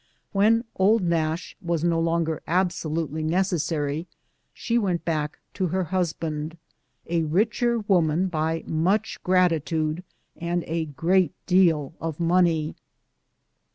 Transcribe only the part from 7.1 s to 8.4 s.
richer woman